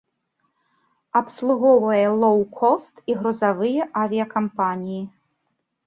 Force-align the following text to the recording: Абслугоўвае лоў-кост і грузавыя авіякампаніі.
Абслугоўвае 1.19 2.07
лоў-кост 2.25 2.93
і 3.13 3.21
грузавыя 3.23 3.83
авіякампаніі. 4.05 5.03